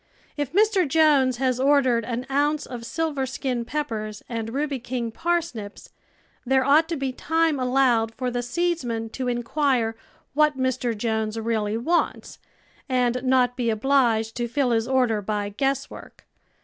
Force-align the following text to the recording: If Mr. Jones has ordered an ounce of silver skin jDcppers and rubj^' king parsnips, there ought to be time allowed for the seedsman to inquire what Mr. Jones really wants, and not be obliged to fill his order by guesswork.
If 0.35 0.51
Mr. 0.51 0.87
Jones 0.87 1.37
has 1.37 1.59
ordered 1.59 2.05
an 2.05 2.25
ounce 2.27 2.65
of 2.65 2.87
silver 2.87 3.27
skin 3.27 3.63
jDcppers 3.63 4.23
and 4.27 4.49
rubj^' 4.49 4.83
king 4.83 5.11
parsnips, 5.11 5.89
there 6.43 6.65
ought 6.65 6.89
to 6.89 6.95
be 6.97 7.11
time 7.11 7.59
allowed 7.59 8.15
for 8.15 8.31
the 8.31 8.41
seedsman 8.41 9.11
to 9.11 9.27
inquire 9.27 9.95
what 10.33 10.57
Mr. 10.57 10.97
Jones 10.97 11.39
really 11.39 11.77
wants, 11.77 12.39
and 12.89 13.21
not 13.21 13.55
be 13.55 13.69
obliged 13.69 14.35
to 14.37 14.47
fill 14.47 14.71
his 14.71 14.87
order 14.87 15.21
by 15.21 15.49
guesswork. 15.49 16.25